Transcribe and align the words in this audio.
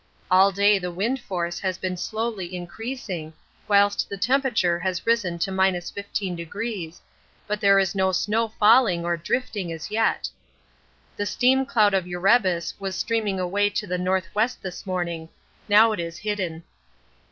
All 0.31 0.51
day 0.51 0.79
the 0.79 0.89
wind 0.89 1.19
force 1.21 1.59
has 1.59 1.77
been 1.77 1.95
slowly 1.95 2.55
increasing, 2.55 3.33
whilst 3.67 4.09
the 4.09 4.17
temperature 4.17 4.79
has 4.79 5.05
risen 5.05 5.37
to 5.37 5.51
15°, 5.51 6.99
but 7.45 7.61
there 7.61 7.77
is 7.77 7.93
no 7.93 8.11
snow 8.11 8.47
falling 8.47 9.05
or 9.05 9.15
drifting 9.15 9.71
as 9.71 9.91
yet. 9.91 10.27
The 11.17 11.27
steam 11.27 11.67
cloud 11.67 11.93
of 11.93 12.07
Erebus 12.07 12.73
was 12.79 12.95
streaming 12.95 13.39
away 13.39 13.69
to 13.69 13.85
the 13.85 13.93
N.W. 13.99 14.23
this 14.63 14.87
morning; 14.87 15.29
now 15.69 15.91
it 15.91 15.99
is 15.99 16.17
hidden. 16.17 16.63